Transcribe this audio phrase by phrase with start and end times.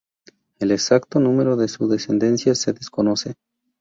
[0.57, 3.35] El exacto número de su descendencia se desconoce.